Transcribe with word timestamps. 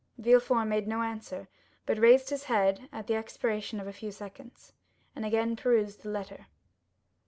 Villefort 0.17 0.65
made 0.65 0.87
no 0.87 1.03
answer, 1.03 1.47
but 1.85 1.99
raised 1.99 2.31
his 2.31 2.45
head 2.45 2.89
at 2.91 3.05
the 3.05 3.13
expiration 3.13 3.79
of 3.79 3.85
a 3.85 3.93
few 3.93 4.11
seconds, 4.11 4.73
and 5.15 5.23
again 5.27 5.55
perused 5.55 6.01
the 6.01 6.09
letter. 6.09 6.47